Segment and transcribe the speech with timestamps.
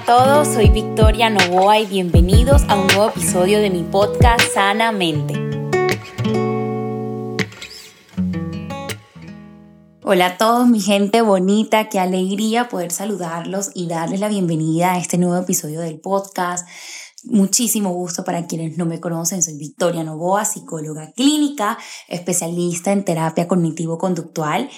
[0.00, 5.34] a todos, soy Victoria Novoa y bienvenidos a un nuevo episodio de mi podcast Sanamente.
[10.02, 14.98] Hola a todos, mi gente bonita, qué alegría poder saludarlos y darles la bienvenida a
[14.98, 16.66] este nuevo episodio del podcast.
[17.24, 21.78] Muchísimo gusto para quienes no me conocen, soy Victoria Novoa, psicóloga clínica,
[22.08, 24.70] especialista en terapia cognitivo-conductual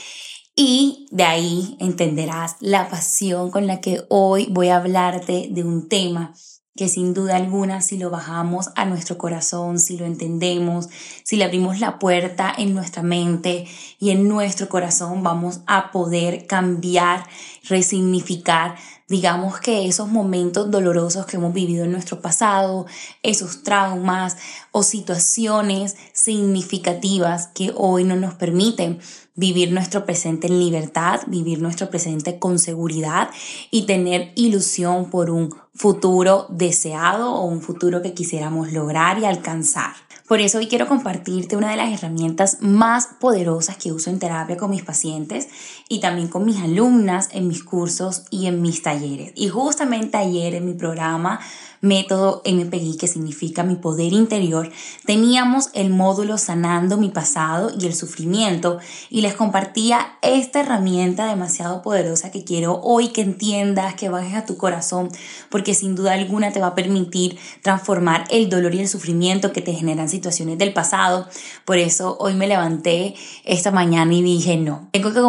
[0.55, 5.89] y de ahí entenderás la pasión con la que hoy voy a hablarte de un
[5.89, 6.35] tema
[6.75, 10.89] que sin duda alguna si lo bajamos a nuestro corazón, si lo entendemos,
[11.23, 13.67] si le abrimos la puerta en nuestra mente
[13.99, 17.27] y en nuestro corazón, vamos a poder cambiar,
[17.69, 18.77] resignificar,
[19.13, 22.87] digamos que esos momentos dolorosos que hemos vivido en nuestro pasado,
[23.23, 24.39] esos traumas
[24.71, 29.01] o situaciones significativas que hoy no nos permiten
[29.35, 33.29] vivir nuestro presente en libertad, vivir nuestro presente con seguridad
[33.71, 39.93] y tener ilusión por un futuro deseado o un futuro que quisiéramos lograr y alcanzar.
[40.33, 44.57] Por eso hoy quiero compartirte una de las herramientas más poderosas que uso en terapia
[44.57, 45.49] con mis pacientes
[45.93, 49.33] y también con mis alumnas en mis cursos y en mis talleres.
[49.35, 51.41] Y justamente ayer en mi programa
[51.83, 54.71] método MPI, que significa mi poder interior,
[55.05, 58.79] teníamos el módulo Sanando mi pasado y el sufrimiento
[59.11, 64.47] y les compartía esta herramienta demasiado poderosa que quiero hoy que entiendas, que bajes a
[64.47, 65.11] tu corazón,
[65.51, 69.61] porque sin duda alguna te va a permitir transformar el dolor y el sufrimiento que
[69.61, 71.27] te generan situaciones del pasado.
[71.65, 75.21] Por eso hoy me levanté esta mañana y dije, no, tengo que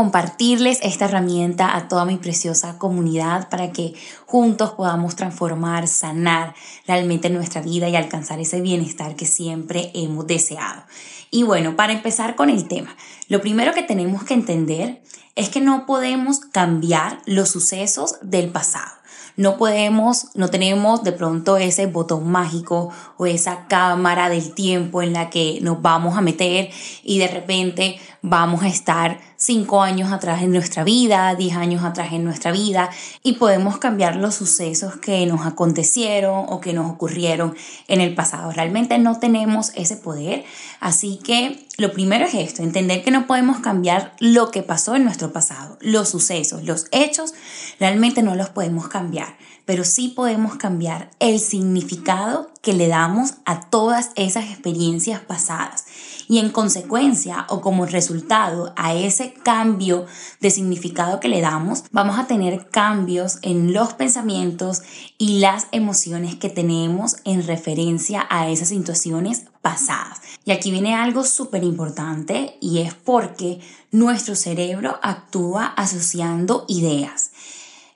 [0.53, 3.93] esta herramienta a toda mi preciosa comunidad para que
[4.25, 6.55] juntos podamos transformar, sanar
[6.87, 10.83] realmente nuestra vida y alcanzar ese bienestar que siempre hemos deseado.
[11.31, 12.95] Y bueno, para empezar con el tema,
[13.27, 15.01] lo primero que tenemos que entender
[15.35, 18.91] es que no podemos cambiar los sucesos del pasado.
[19.35, 25.13] No podemos, no tenemos de pronto ese botón mágico o esa cámara del tiempo en
[25.13, 26.69] la que nos vamos a meter
[27.03, 32.13] y de repente vamos a estar cinco años atrás en nuestra vida, diez años atrás
[32.13, 32.89] en nuestra vida
[33.23, 37.55] y podemos cambiar los sucesos que nos acontecieron o que nos ocurrieron
[37.87, 38.51] en el pasado.
[38.51, 40.45] Realmente no tenemos ese poder,
[40.79, 45.03] así que lo primero es esto, entender que no podemos cambiar lo que pasó en
[45.03, 47.33] nuestro pasado, los sucesos, los hechos,
[47.79, 53.69] realmente no los podemos cambiar, pero sí podemos cambiar el significado que le damos a
[53.69, 55.85] todas esas experiencias pasadas
[56.27, 60.05] y en consecuencia o como resultado a ese cambio
[60.39, 64.81] de significado que le damos, vamos a tener cambios en los pensamientos
[65.17, 70.21] y las emociones que tenemos en referencia a esas situaciones pasadas.
[70.45, 73.59] Y aquí viene algo súper importante y es porque
[73.91, 77.32] nuestro cerebro actúa asociando ideas.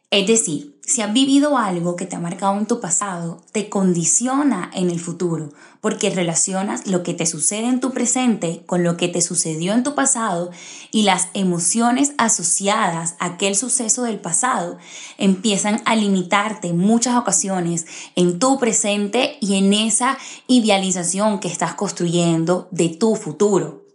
[0.09, 4.71] Es decir, si has vivido algo que te ha marcado en tu pasado, te condiciona
[4.73, 5.49] en el futuro,
[5.81, 9.83] porque relacionas lo que te sucede en tu presente con lo que te sucedió en
[9.83, 10.49] tu pasado
[10.91, 14.77] y las emociones asociadas a aquel suceso del pasado
[15.17, 17.85] empiezan a limitarte muchas ocasiones
[18.15, 23.86] en tu presente y en esa idealización que estás construyendo de tu futuro.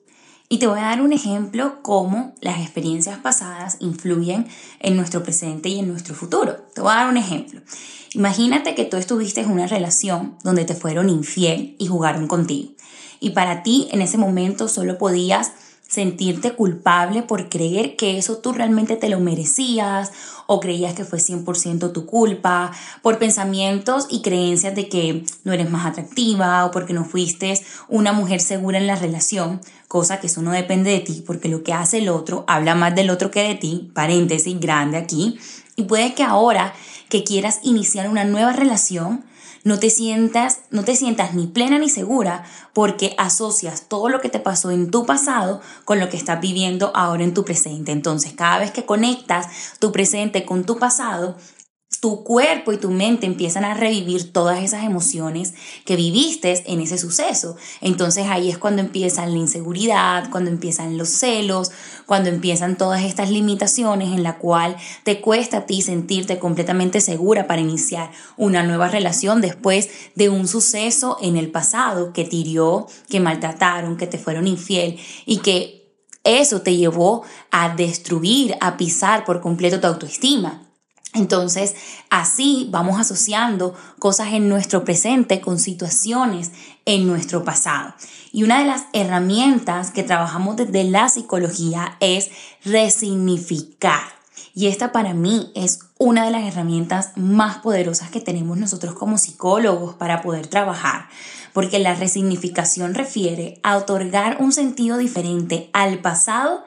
[0.53, 4.47] Y te voy a dar un ejemplo cómo las experiencias pasadas influyen
[4.81, 6.57] en nuestro presente y en nuestro futuro.
[6.75, 7.63] Te voy a dar un ejemplo.
[8.13, 12.73] Imagínate que tú estuviste en una relación donde te fueron infiel y jugaron contigo.
[13.19, 15.53] Y para ti en ese momento solo podías
[15.93, 20.11] sentirte culpable por creer que eso tú realmente te lo merecías
[20.47, 22.73] o creías que fue 100% tu culpa,
[23.03, 27.61] por pensamientos y creencias de que no eres más atractiva o porque no fuiste
[27.91, 31.63] una mujer segura en la relación, cosa que eso no depende de ti porque lo
[31.63, 35.39] que hace el otro habla más del otro que de ti, paréntesis grande aquí,
[35.77, 36.73] y puede que ahora
[37.11, 39.27] que quieras iniciar una nueva relación,
[39.65, 44.28] no te sientas, no te sientas ni plena ni segura porque asocias todo lo que
[44.28, 47.93] te pasó en tu pasado con lo que estás viviendo ahora en tu presente.
[47.93, 49.47] Entonces, cada vez que conectas
[49.79, 51.37] tu presente con tu pasado,
[52.02, 55.54] tu cuerpo y tu mente empiezan a revivir todas esas emociones
[55.84, 57.54] que viviste en ese suceso.
[57.81, 61.70] Entonces ahí es cuando empiezan la inseguridad, cuando empiezan los celos,
[62.04, 67.46] cuando empiezan todas estas limitaciones en la cual te cuesta a ti sentirte completamente segura
[67.46, 72.88] para iniciar una nueva relación después de un suceso en el pasado que te hirió,
[73.08, 75.94] que maltrataron, que te fueron infiel y que
[76.25, 77.22] eso te llevó
[77.52, 80.72] a destruir, a pisar por completo tu autoestima.
[81.14, 81.75] Entonces,
[82.09, 86.53] así vamos asociando cosas en nuestro presente con situaciones
[86.87, 87.94] en nuestro pasado.
[88.32, 92.31] Y una de las herramientas que trabajamos desde la psicología es
[92.64, 94.22] resignificar.
[94.54, 99.16] Y esta para mí es una de las herramientas más poderosas que tenemos nosotros como
[99.16, 101.08] psicólogos para poder trabajar,
[101.54, 106.64] porque la resignificación refiere a otorgar un sentido diferente al pasado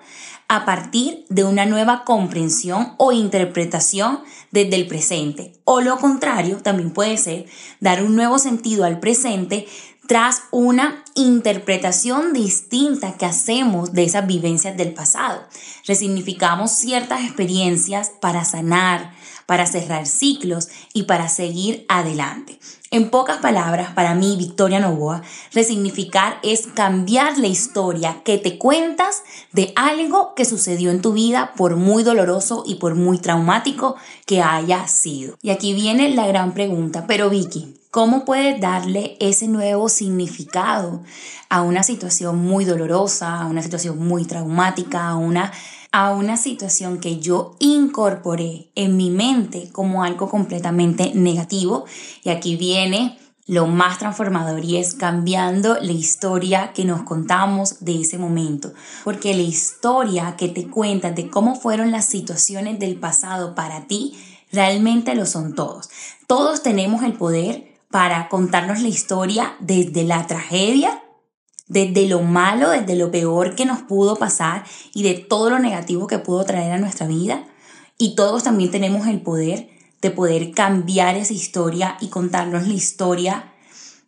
[0.48, 4.20] a partir de una nueva comprensión o interpretación
[4.52, 5.54] desde el presente.
[5.64, 7.46] O lo contrario, también puede ser
[7.80, 9.68] dar un nuevo sentido al presente
[10.08, 15.42] tras una interpretación distinta que hacemos de esas vivencias del pasado.
[15.88, 19.14] Resignificamos ciertas experiencias para sanar,
[19.46, 22.60] para cerrar ciclos y para seguir adelante.
[22.92, 25.22] En pocas palabras, para mí, Victoria Novoa,
[25.52, 31.54] resignificar es cambiar la historia que te cuentas de algo que sucedió en tu vida
[31.58, 35.36] por muy doloroso y por muy traumático que haya sido.
[35.42, 41.02] Y aquí viene la gran pregunta, pero Vicky, ¿Cómo puedes darle ese nuevo significado
[41.48, 45.54] a una situación muy dolorosa, a una situación muy traumática, a una
[45.94, 51.86] a una situación que yo incorporé en mi mente como algo completamente negativo.
[52.26, 58.02] Y aquí viene lo más transformador y es cambiando la historia que nos contamos de
[58.02, 58.74] ese momento.
[59.06, 64.16] Porque la historia que te cuentas de cómo fueron las situaciones del pasado para ti,
[64.52, 65.90] realmente lo son todos.
[66.28, 71.02] Todos tenemos el poder para contarnos la historia desde la tragedia
[71.70, 76.06] desde lo malo, desde lo peor que nos pudo pasar y de todo lo negativo
[76.06, 77.48] que pudo traer a nuestra vida.
[77.98, 79.70] Y todos también tenemos el poder
[80.02, 83.54] de poder cambiar esa historia y contarnos la historia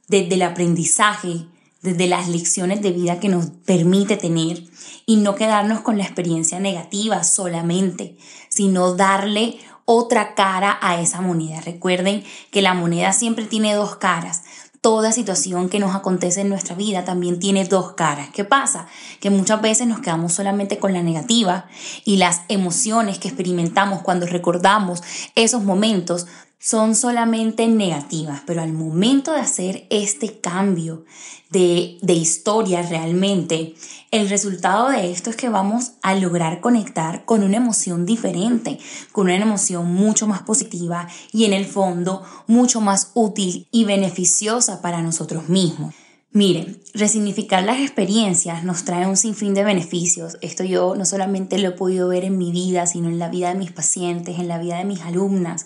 [0.10, 1.48] desde el aprendizaje,
[1.82, 4.66] desde las lecciones de vida que nos permite tener
[5.06, 8.18] y no quedarnos con la experiencia negativa solamente,
[8.50, 11.62] sino darle otra cara a esa moneda.
[11.62, 14.44] Recuerden que la moneda siempre tiene dos caras
[14.82, 18.30] toda situación que nos acontece en nuestra vida también tiene dos caras.
[18.32, 18.88] ¿Qué pasa?
[19.20, 21.66] Que muchas veces nos quedamos solamente con la negativa
[22.06, 25.02] y las emociones que experimentamos cuando recordamos
[25.36, 26.28] esos momentos
[26.60, 31.06] son solamente negativas, pero al momento de hacer este cambio
[31.52, 33.76] de, de, historia realmente,
[34.12, 38.80] el resultado de esto es que vamos a lograr conectar con una emoción diferente,
[39.12, 44.82] con una emoción mucho más positiva y en el fondo mucho más útil y beneficiosa
[44.82, 45.94] para nosotros mismos.
[46.32, 50.38] Miren, resignificar las experiencias nos trae un sinfín de beneficios.
[50.42, 53.50] Esto yo no solamente lo he podido ver en mi vida, sino en la vida
[53.50, 55.66] de mis pacientes, en la vida de mis alumnas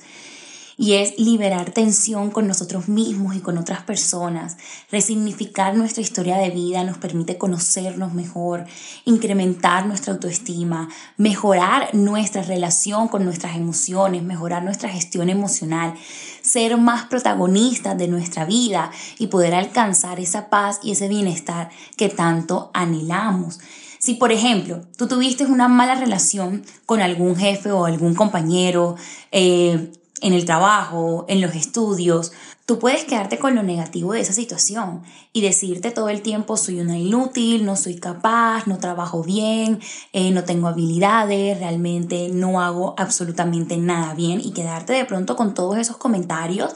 [0.81, 4.57] y es liberar tensión con nosotros mismos y con otras personas.
[4.91, 8.65] Resignificar nuestra historia de vida nos permite conocernos mejor,
[9.05, 15.93] incrementar nuestra autoestima, mejorar nuestra relación con nuestras emociones, mejorar nuestra gestión emocional,
[16.41, 18.89] ser más protagonistas de nuestra vida
[19.19, 23.59] y poder alcanzar esa paz y ese bienestar que tanto anhelamos.
[23.99, 28.95] Si, por ejemplo, tú tuviste una mala relación con algún jefe o algún compañero,
[29.31, 32.31] eh, en el trabajo, en los estudios,
[32.65, 35.01] tú puedes quedarte con lo negativo de esa situación
[35.33, 39.79] y decirte todo el tiempo soy una inútil, no soy capaz, no trabajo bien,
[40.13, 45.53] eh, no tengo habilidades, realmente no hago absolutamente nada bien y quedarte de pronto con
[45.53, 46.73] todos esos comentarios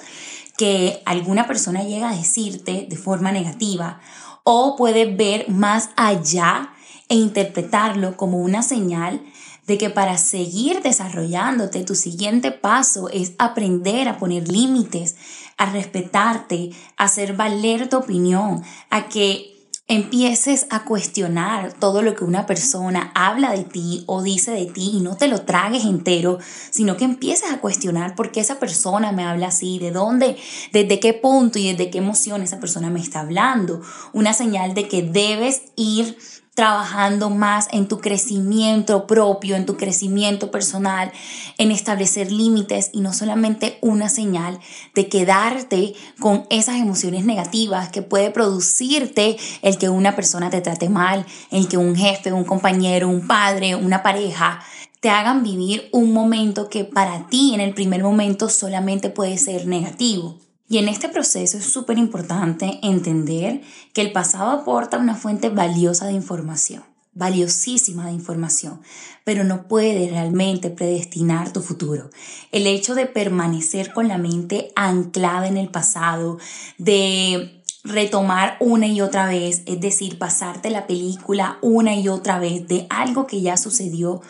[0.58, 4.00] que alguna persona llega a decirte de forma negativa
[4.44, 6.72] o puedes ver más allá
[7.10, 9.22] e interpretarlo como una señal
[9.68, 15.16] de que para seguir desarrollándote, tu siguiente paso es aprender a poner límites,
[15.58, 19.56] a respetarte, a hacer valer tu opinión, a que
[19.88, 24.94] empieces a cuestionar todo lo que una persona habla de ti o dice de ti
[24.96, 26.40] y no te lo tragues entero,
[26.72, 30.38] sino que empieces a cuestionar por qué esa persona me habla así, de dónde,
[30.74, 33.82] desde qué punto y desde qué emoción esa persona me está hablando.
[34.12, 36.18] Una señal de que debes ir
[36.56, 41.12] trabajando más en tu crecimiento propio, en tu crecimiento personal,
[41.58, 44.60] en establecer límites y no solamente una señal
[44.96, 50.90] de quedarte con esas emociones negativas que puede producirte el que una persona te trate
[50.90, 54.62] mal, el que un jefe, un compañero, un padre, una pareja
[55.02, 59.68] te hagan vivir un momento que para ti en el primer momento solamente puede ser
[59.68, 60.40] negativo.
[60.68, 63.62] Y en este proceso es súper importante entender
[63.94, 68.82] que el pasado aporta una fuente valiosa de información, valiosísima de información,
[69.24, 72.10] pero no puede realmente predestinar tu futuro.
[72.52, 76.40] El hecho de permanecer con la mente anclada en el pasado,
[76.80, 82.68] de retomar una y otra vez, es decir, pasarte la película una y otra vez
[82.68, 84.22] de algo que ya sucedió,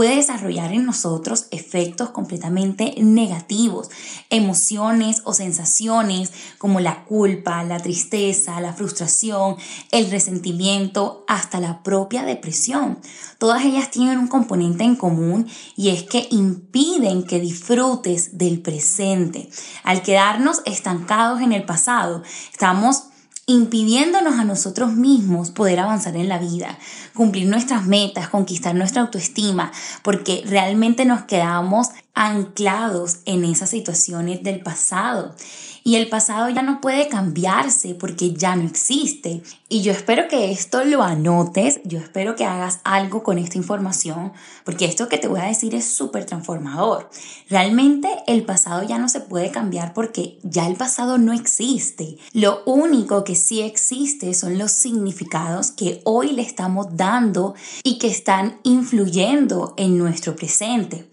[0.00, 3.90] puede desarrollar en nosotros efectos completamente negativos,
[4.30, 9.56] emociones o sensaciones como la culpa, la tristeza, la frustración,
[9.92, 12.98] el resentimiento, hasta la propia depresión.
[13.36, 19.50] Todas ellas tienen un componente en común y es que impiden que disfrutes del presente.
[19.84, 23.02] Al quedarnos estancados en el pasado, estamos
[23.50, 26.78] impidiéndonos a nosotros mismos poder avanzar en la vida,
[27.14, 34.60] cumplir nuestras metas, conquistar nuestra autoestima, porque realmente nos quedamos anclados en esas situaciones del
[34.60, 35.34] pasado
[35.82, 39.42] y el pasado ya no puede cambiarse porque ya no existe.
[39.68, 44.32] Y yo espero que esto lo anotes, yo espero que hagas algo con esta información,
[44.64, 47.08] porque esto que te voy a decir es súper transformador.
[47.48, 52.18] Realmente el pasado ya no se puede cambiar porque ya el pasado no existe.
[52.32, 58.08] Lo único que sí existe son los significados que hoy le estamos dando y que
[58.08, 61.08] están influyendo en nuestro presente.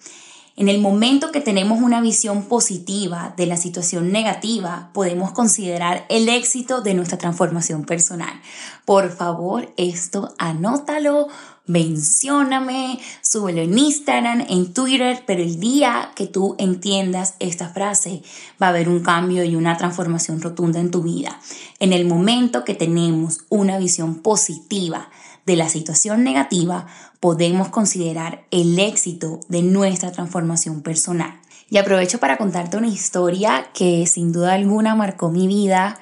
[0.60, 6.28] En el momento que tenemos una visión positiva de la situación negativa, podemos considerar el
[6.30, 8.42] éxito de nuestra transformación personal.
[8.84, 11.28] Por favor, esto anótalo,
[11.68, 18.24] mencióname, súbelo en Instagram, en Twitter, pero el día que tú entiendas esta frase
[18.60, 21.40] va a haber un cambio y una transformación rotunda en tu vida.
[21.78, 25.10] En el momento que tenemos una visión positiva
[25.48, 26.88] de la situación negativa,
[27.22, 31.40] podemos considerar el éxito de nuestra transformación personal.
[31.70, 35.98] Y aprovecho para contarte una historia que sin duda alguna marcó mi vida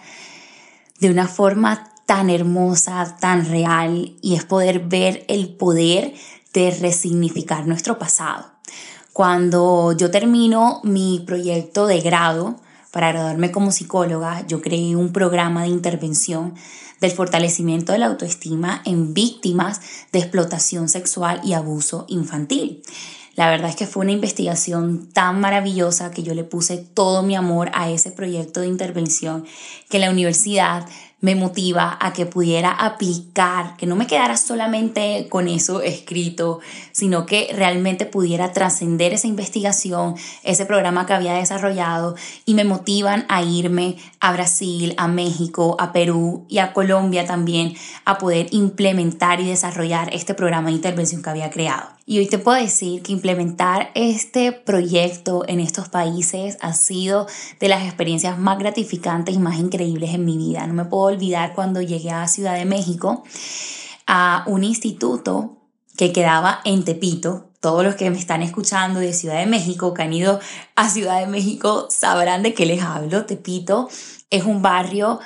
[0.99, 6.15] de una forma tan hermosa, tan real, y es poder ver el poder
[6.53, 8.51] de resignificar nuestro pasado.
[9.13, 12.55] Cuando yo termino mi proyecto de grado,
[12.95, 16.53] para graduarme como psicóloga, yo creé un programa de intervención
[17.01, 19.81] del fortalecimiento de la autoestima en víctimas
[20.13, 22.83] de explotación sexual y abuso infantil.
[23.35, 27.35] La verdad es que fue una investigación tan maravillosa que yo le puse todo mi
[27.35, 29.43] amor a ese proyecto de intervención
[29.89, 30.87] que la universidad
[31.21, 36.59] me motiva a que pudiera aplicar, que no me quedara solamente con eso escrito,
[36.91, 43.25] sino que realmente pudiera trascender esa investigación, ese programa que había desarrollado y me motivan
[43.29, 49.39] a irme a Brasil, a México, a Perú y a Colombia también a poder implementar
[49.39, 51.95] y desarrollar este programa de intervención que había creado.
[52.07, 57.25] Y hoy te puedo decir que implementar este proyecto en estos países ha sido
[57.59, 60.67] de las experiencias más gratificantes y más increíbles en mi vida.
[60.67, 63.23] No me puedo olvidar cuando llegué a Ciudad de México
[64.07, 65.57] a un instituto
[65.97, 67.51] que quedaba en Tepito.
[67.59, 70.39] Todos los que me están escuchando de Ciudad de México, que han ido
[70.75, 73.25] a Ciudad de México, sabrán de qué les hablo.
[73.25, 73.89] Tepito
[74.29, 75.19] es un barrio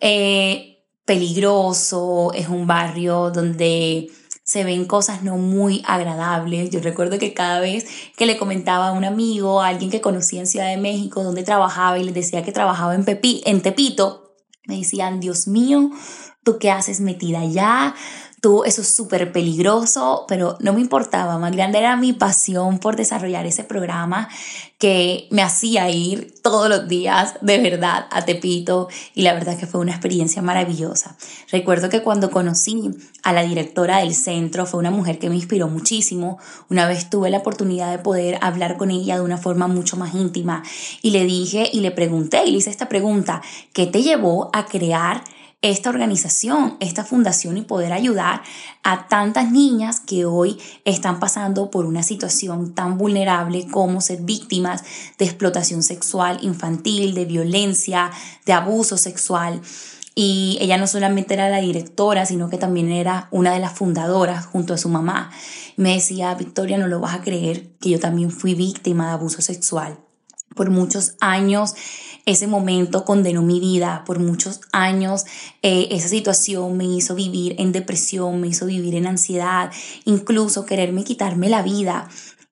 [0.00, 4.10] eh, peligroso, es un barrio donde
[4.44, 6.70] se ven cosas no muy agradables.
[6.70, 7.86] Yo recuerdo que cada vez
[8.16, 11.42] que le comentaba a un amigo, a alguien que conocía en Ciudad de México, donde
[11.42, 14.31] trabajaba y les decía que trabajaba en, Pepi, en Tepito,
[14.66, 15.90] me decían, Dios mío,
[16.42, 17.94] ¿tú qué haces metida allá?
[18.42, 21.38] Tú, eso es súper peligroso, pero no me importaba.
[21.38, 24.28] Más grande era mi pasión por desarrollar ese programa
[24.78, 29.68] que me hacía ir todos los días de verdad a Tepito y la verdad que
[29.68, 31.16] fue una experiencia maravillosa.
[31.52, 32.90] Recuerdo que cuando conocí
[33.22, 36.40] a la directora del centro fue una mujer que me inspiró muchísimo.
[36.68, 40.16] Una vez tuve la oportunidad de poder hablar con ella de una forma mucho más
[40.16, 40.64] íntima
[41.00, 43.40] y le dije y le pregunté y le hice esta pregunta,
[43.72, 45.22] ¿qué te llevó a crear
[45.62, 48.42] esta organización, esta fundación y poder ayudar
[48.82, 54.82] a tantas niñas que hoy están pasando por una situación tan vulnerable como ser víctimas
[55.18, 58.10] de explotación sexual infantil, de violencia,
[58.44, 59.62] de abuso sexual.
[60.14, 64.44] Y ella no solamente era la directora, sino que también era una de las fundadoras
[64.46, 65.30] junto a su mamá.
[65.76, 69.40] Me decía, Victoria, no lo vas a creer, que yo también fui víctima de abuso
[69.40, 69.98] sexual.
[70.54, 71.74] Por muchos años
[72.24, 75.24] ese momento condenó mi vida por muchos años.
[75.62, 79.70] Eh, esa situación me hizo vivir en depresión, me hizo vivir en ansiedad,
[80.04, 82.08] incluso quererme quitarme la vida.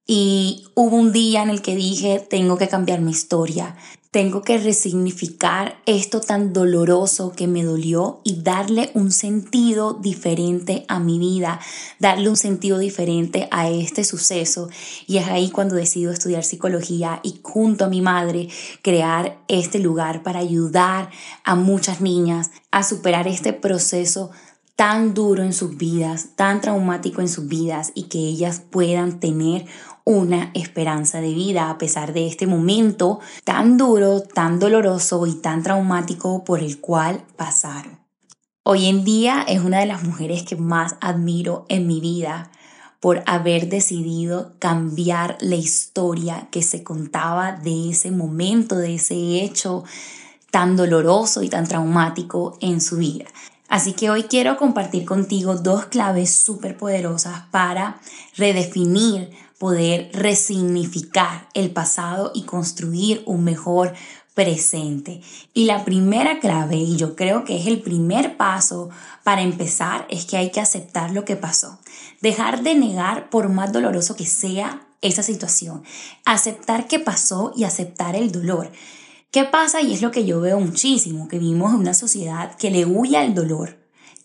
[0.06, 3.76] Y hubo un día en el que dije, tengo que cambiar mi historia,
[4.10, 10.98] tengo que resignificar esto tan doloroso que me dolió y darle un sentido diferente a
[10.98, 11.60] mi vida,
[12.00, 14.68] darle un sentido diferente a este suceso.
[15.06, 18.48] Y es ahí cuando decido estudiar psicología y junto a mi madre
[18.82, 21.10] crear este lugar para ayudar
[21.44, 24.32] a muchas niñas a superar este proceso
[24.80, 29.66] tan duro en sus vidas, tan traumático en sus vidas y que ellas puedan tener
[30.10, 35.62] una esperanza de vida a pesar de este momento tan duro, tan doloroso y tan
[35.62, 38.00] traumático por el cual pasaron.
[38.64, 42.50] Hoy en día es una de las mujeres que más admiro en mi vida
[42.98, 49.84] por haber decidido cambiar la historia que se contaba de ese momento, de ese hecho
[50.50, 53.26] tan doloroso y tan traumático en su vida.
[53.68, 58.00] Así que hoy quiero compartir contigo dos claves súper poderosas para
[58.36, 63.92] redefinir, poder resignificar el pasado y construir un mejor
[64.32, 65.20] presente.
[65.52, 68.88] Y la primera clave, y yo creo que es el primer paso
[69.22, 71.78] para empezar, es que hay que aceptar lo que pasó.
[72.22, 75.82] Dejar de negar por más doloroso que sea esa situación.
[76.24, 78.72] Aceptar que pasó y aceptar el dolor.
[79.30, 79.82] ¿Qué pasa?
[79.82, 83.18] Y es lo que yo veo muchísimo, que vivimos en una sociedad que le huye
[83.18, 83.76] al dolor,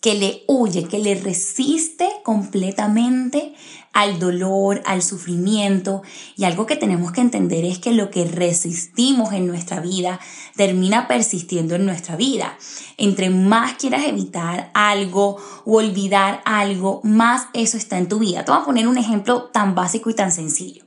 [0.06, 3.54] que le huye, que le resiste completamente
[3.92, 6.02] al dolor, al sufrimiento.
[6.36, 10.20] Y algo que tenemos que entender es que lo que resistimos en nuestra vida
[10.54, 12.56] termina persistiendo en nuestra vida.
[12.98, 18.44] Entre más quieras evitar algo o olvidar algo, más eso está en tu vida.
[18.44, 20.84] Te voy a poner un ejemplo tan básico y tan sencillo.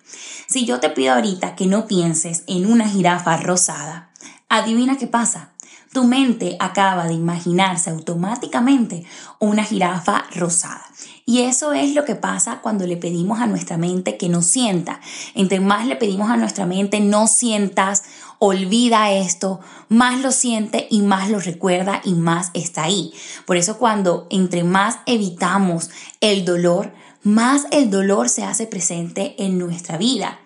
[0.48, 4.10] Si yo te pido ahorita que no pienses en una jirafa rosada,
[4.52, 5.52] Adivina qué pasa.
[5.92, 9.06] Tu mente acaba de imaginarse automáticamente
[9.40, 10.86] una jirafa rosada.
[11.26, 15.00] Y eso es lo que pasa cuando le pedimos a nuestra mente que no sienta.
[15.34, 18.04] Entre más le pedimos a nuestra mente no sientas,
[18.38, 23.12] olvida esto, más lo siente y más lo recuerda y más está ahí.
[23.46, 25.90] Por eso cuando entre más evitamos
[26.22, 26.94] el dolor,
[27.24, 30.40] más el dolor se hace presente en nuestra vida.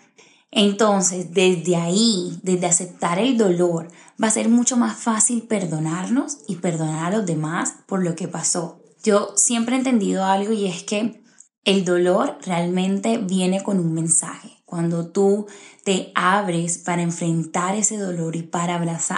[0.56, 3.88] Entonces, desde ahí, desde aceptar el dolor,
[4.22, 8.28] va a ser mucho más fácil perdonarnos y perdonar a los demás por lo que
[8.28, 8.80] pasó.
[9.04, 11.24] Yo siempre he entendido algo y es que
[11.66, 14.64] el dolor realmente viene con un mensaje.
[14.64, 15.48] Cuando tú
[15.84, 18.76] te abres para enfrentar ese dolor y para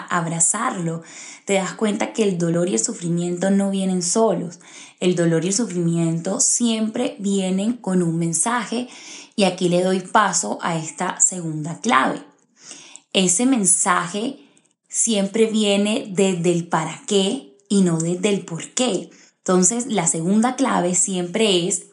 [0.09, 1.01] abrazarlo,
[1.45, 4.59] te das cuenta que el dolor y el sufrimiento no vienen solos.
[4.99, 8.87] El dolor y el sufrimiento siempre vienen con un mensaje
[9.35, 12.23] y aquí le doy paso a esta segunda clave.
[13.13, 14.39] Ese mensaje
[14.87, 19.09] siempre viene desde el para qué y no desde el por qué.
[19.37, 21.87] Entonces, la segunda clave siempre es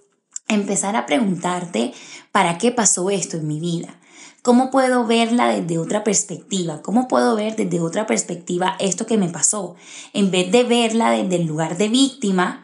[0.48, 1.92] empezar a preguntarte
[2.30, 3.98] para qué pasó esto en mi vida.
[4.42, 6.82] ¿Cómo puedo verla desde otra perspectiva?
[6.82, 9.76] ¿Cómo puedo ver desde otra perspectiva esto que me pasó?
[10.12, 12.61] En vez de verla desde el lugar de víctima,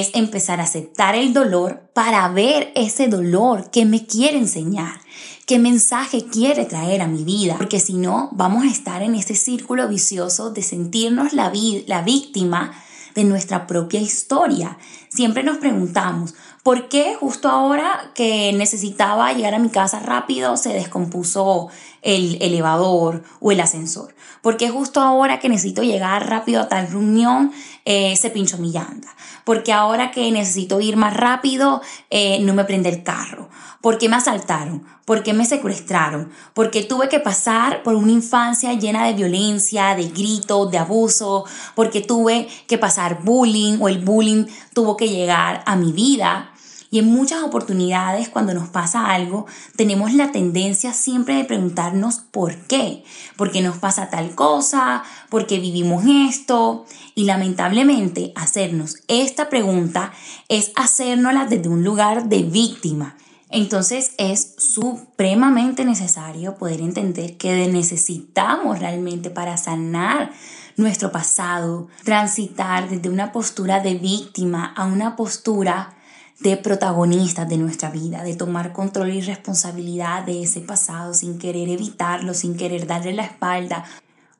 [0.00, 5.02] es empezar a aceptar el dolor para ver ese dolor que me quiere enseñar,
[5.44, 9.34] qué mensaje quiere traer a mi vida, porque si no, vamos a estar en ese
[9.34, 11.52] círculo vicioso de sentirnos la,
[11.86, 12.72] la víctima
[13.14, 14.78] de nuestra propia historia.
[15.10, 20.72] Siempre nos preguntamos, ¿por qué justo ahora que necesitaba llegar a mi casa rápido se
[20.72, 21.68] descompuso
[22.00, 24.14] el elevador o el ascensor?
[24.40, 27.52] ¿Por qué justo ahora que necesito llegar rápido a tal reunión
[27.84, 29.08] eh, se pinchó mi llanta?
[29.44, 33.48] porque ahora que necesito ir más rápido, eh, no me prende el carro.
[33.80, 34.84] ¿Por qué me asaltaron?
[35.04, 36.30] ¿Por qué me secuestraron?
[36.54, 42.00] Porque tuve que pasar por una infancia llena de violencia, de gritos, de abuso, porque
[42.00, 46.51] tuve que pasar bullying o el bullying tuvo que llegar a mi vida
[46.92, 52.54] y en muchas oportunidades cuando nos pasa algo, tenemos la tendencia siempre de preguntarnos por
[52.66, 53.02] qué.
[53.36, 55.02] ¿Por qué nos pasa tal cosa?
[55.30, 56.84] ¿Por qué vivimos esto?
[57.14, 60.12] Y lamentablemente hacernos esta pregunta
[60.50, 63.16] es hacérnosla desde un lugar de víctima.
[63.48, 70.30] Entonces es supremamente necesario poder entender que necesitamos realmente para sanar
[70.76, 75.96] nuestro pasado, transitar desde una postura de víctima a una postura
[76.40, 81.68] de protagonistas de nuestra vida, de tomar control y responsabilidad de ese pasado sin querer
[81.68, 83.84] evitarlo, sin querer darle la espalda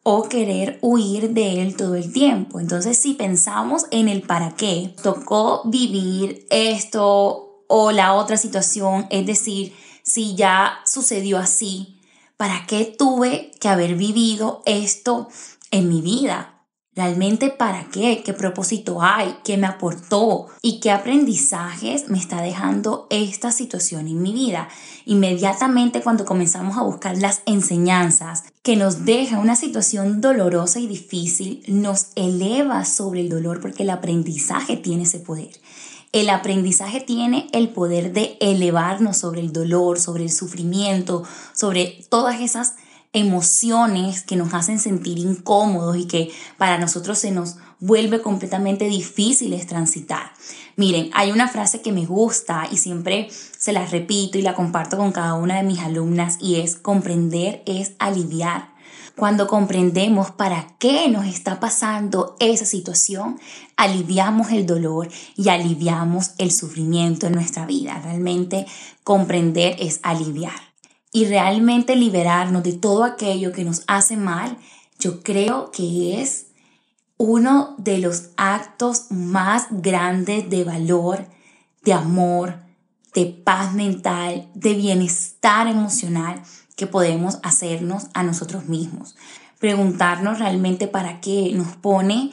[0.03, 2.59] o querer huir de él todo el tiempo.
[2.59, 9.27] Entonces, si pensamos en el para qué, tocó vivir esto o la otra situación, es
[9.27, 12.01] decir, si ya sucedió así,
[12.37, 15.29] ¿para qué tuve que haber vivido esto
[15.71, 16.52] en mi vida?
[16.95, 18.23] ¿Realmente para qué?
[18.23, 19.37] ¿Qué propósito hay?
[19.45, 20.49] ¿Qué me aportó?
[20.61, 24.69] ¿Y qué aprendizajes me está dejando esta situación en mi vida?
[25.07, 31.65] Inmediatamente cuando comenzamos a buscar las enseñanzas que nos deja una situación dolorosa y difícil,
[31.67, 35.49] nos eleva sobre el dolor porque el aprendizaje tiene ese poder.
[36.13, 41.23] El aprendizaje tiene el poder de elevarnos sobre el dolor, sobre el sufrimiento,
[41.55, 42.75] sobre todas esas
[43.13, 49.67] emociones que nos hacen sentir incómodos y que para nosotros se nos vuelve completamente difíciles
[49.67, 50.33] transitar.
[50.77, 54.97] Miren, hay una frase que me gusta y siempre se la repito y la comparto
[54.97, 58.73] con cada una de mis alumnas y es comprender es aliviar.
[59.17, 63.39] Cuando comprendemos para qué nos está pasando esa situación,
[63.77, 68.01] aliviamos el dolor y aliviamos el sufrimiento en nuestra vida.
[68.03, 68.65] Realmente
[69.05, 70.72] comprender es aliviar.
[71.13, 74.57] Y realmente liberarnos de todo aquello que nos hace mal,
[74.99, 76.47] yo creo que es
[77.19, 81.27] uno de los actos más grandes de valor,
[81.85, 82.57] de amor,
[83.15, 86.43] de paz mental, de bienestar emocional
[86.77, 89.15] que podemos hacernos a nosotros mismos.
[89.59, 92.33] Preguntarnos realmente para qué nos pone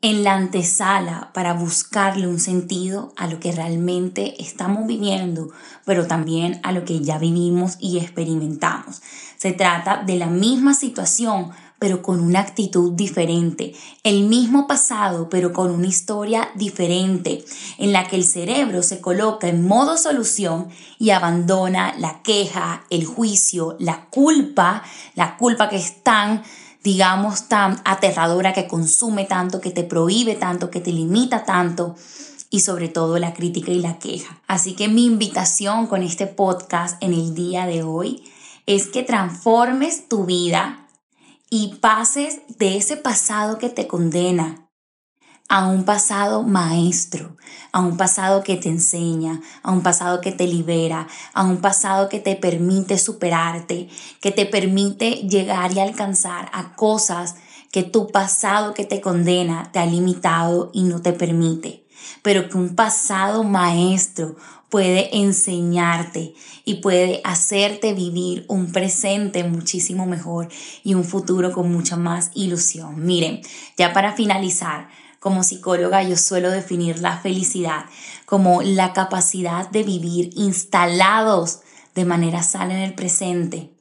[0.00, 5.50] en la antesala para buscarle un sentido a lo que realmente estamos viviendo,
[5.84, 9.02] pero también a lo que ya vivimos y experimentamos.
[9.36, 15.52] Se trata de la misma situación, pero con una actitud diferente, el mismo pasado, pero
[15.52, 17.44] con una historia diferente,
[17.78, 23.04] en la que el cerebro se coloca en modo solución y abandona la queja, el
[23.04, 24.82] juicio, la culpa,
[25.14, 26.42] la culpa que es tan
[26.88, 31.96] digamos, tan aterradora, que consume tanto, que te prohíbe tanto, que te limita tanto
[32.48, 34.40] y sobre todo la crítica y la queja.
[34.46, 38.24] Así que mi invitación con este podcast en el día de hoy
[38.64, 40.88] es que transformes tu vida
[41.50, 44.67] y pases de ese pasado que te condena
[45.48, 47.34] a un pasado maestro,
[47.72, 52.10] a un pasado que te enseña, a un pasado que te libera, a un pasado
[52.10, 53.88] que te permite superarte,
[54.20, 57.36] que te permite llegar y alcanzar a cosas
[57.72, 61.84] que tu pasado que te condena te ha limitado y no te permite,
[62.22, 64.36] pero que un pasado maestro
[64.68, 66.34] puede enseñarte
[66.66, 70.48] y puede hacerte vivir un presente muchísimo mejor
[70.84, 73.04] y un futuro con mucha más ilusión.
[73.04, 73.40] Miren,
[73.78, 74.88] ya para finalizar,
[75.20, 77.86] como psicóloga yo suelo definir la felicidad
[78.26, 81.60] como la capacidad de vivir instalados
[81.94, 83.72] de manera sana en el presente,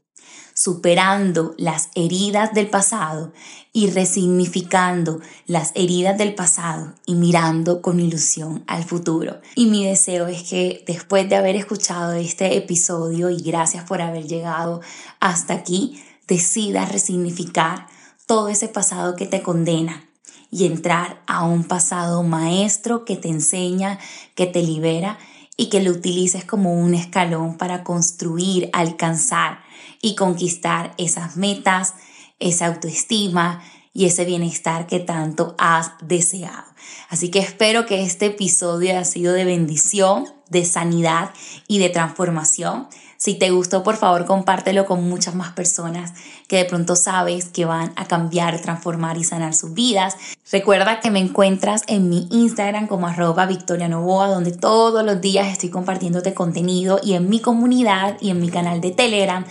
[0.56, 3.32] superando las heridas del pasado
[3.74, 9.40] y resignificando las heridas del pasado y mirando con ilusión al futuro.
[9.54, 14.26] Y mi deseo es que después de haber escuchado este episodio y gracias por haber
[14.26, 14.82] llegado
[15.20, 17.86] hasta aquí, decidas resignificar
[18.26, 20.07] todo ese pasado que te condena
[20.52, 24.00] y entrar a un pasado maestro que te enseña,
[24.36, 25.18] que te libera
[25.58, 29.60] y que lo utilices como un escalón para construir, alcanzar
[30.02, 31.96] y conquistar esas metas,
[32.40, 33.62] esa autoestima
[33.94, 36.66] y ese bienestar que tanto has deseado.
[37.10, 41.32] Así que espero que este episodio haya sido de bendición, de sanidad
[41.68, 42.88] y de transformación.
[43.18, 46.14] Si te gustó, por favor, compártelo con muchas más personas
[46.48, 50.16] que de pronto sabes que van a cambiar, transformar y sanar sus vidas.
[50.52, 55.48] Recuerda que me encuentras en mi Instagram como arroba Victoria Novoa, donde todos los días
[55.48, 59.46] estoy compartiéndote contenido y en mi comunidad y en mi canal de Telegram,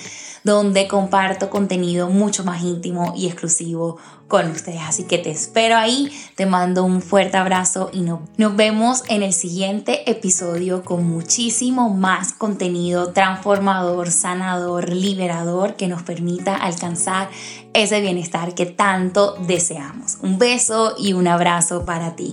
[0.47, 3.97] donde comparto contenido mucho más íntimo y exclusivo
[4.29, 4.81] con ustedes.
[4.87, 9.25] Así que te espero ahí, te mando un fuerte abrazo y nos, nos vemos en
[9.25, 17.29] el siguiente episodio con muchísimo más contenido transformador, sanador, liberador que nos permita alcanzar
[17.73, 20.19] ese bienestar que tanto deseamos.
[20.23, 22.33] Un beso y un abrazo para ti.